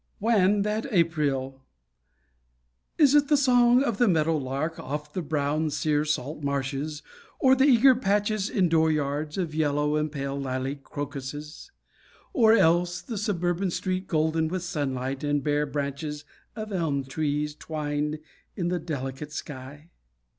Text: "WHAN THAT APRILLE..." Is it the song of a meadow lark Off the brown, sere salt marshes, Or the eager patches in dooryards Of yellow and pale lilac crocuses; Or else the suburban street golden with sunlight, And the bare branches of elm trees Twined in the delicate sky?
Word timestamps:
"WHAN 0.17 0.63
THAT 0.63 0.87
APRILLE..." 0.91 1.63
Is 3.05 3.13
it 3.13 3.27
the 3.27 3.37
song 3.37 3.83
of 3.83 4.01
a 4.01 4.07
meadow 4.07 4.35
lark 4.35 4.79
Off 4.79 5.13
the 5.13 5.21
brown, 5.21 5.69
sere 5.69 6.05
salt 6.05 6.41
marshes, 6.41 7.03
Or 7.39 7.53
the 7.53 7.65
eager 7.65 7.93
patches 7.93 8.49
in 8.49 8.67
dooryards 8.67 9.37
Of 9.37 9.53
yellow 9.53 9.97
and 9.97 10.11
pale 10.11 10.39
lilac 10.39 10.81
crocuses; 10.83 11.69
Or 12.33 12.53
else 12.53 12.99
the 13.03 13.15
suburban 13.15 13.69
street 13.69 14.07
golden 14.07 14.47
with 14.47 14.63
sunlight, 14.63 15.23
And 15.23 15.41
the 15.41 15.43
bare 15.43 15.67
branches 15.67 16.25
of 16.55 16.73
elm 16.73 17.03
trees 17.03 17.53
Twined 17.53 18.17
in 18.55 18.69
the 18.69 18.79
delicate 18.79 19.31
sky? 19.31 19.91